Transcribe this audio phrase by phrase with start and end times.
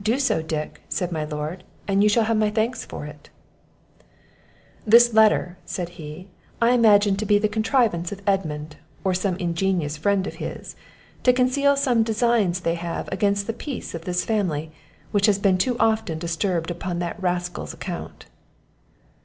[0.00, 3.30] "Do so, Dick," said my lord, "and you shall have my thanks for it."
[4.86, 6.28] "This letter," said he,
[6.62, 10.76] "I imagine to be the contrivance of Edmund, or some ingenious friend of his,
[11.24, 14.70] to conceal some designs they have against the peace of this family,
[15.10, 18.26] which has been too often disturbed upon that rascal's account."